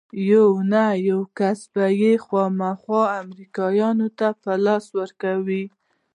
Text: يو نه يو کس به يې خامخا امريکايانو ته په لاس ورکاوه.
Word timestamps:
يو 0.29 0.45
نه 0.71 0.83
يو 1.07 1.19
کس 1.37 1.59
به 1.73 1.85
يې 2.01 2.13
خامخا 2.25 3.01
امريکايانو 3.21 4.07
ته 4.17 4.27
په 4.41 4.51
لاس 4.65 4.85
ورکاوه. 4.99 5.63